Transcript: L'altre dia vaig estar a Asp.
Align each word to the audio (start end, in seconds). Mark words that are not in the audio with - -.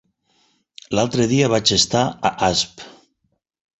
L'altre 0.99 1.27
dia 1.33 1.51
vaig 1.55 1.73
estar 1.77 2.01
a 2.31 2.35
Asp. 2.49 2.87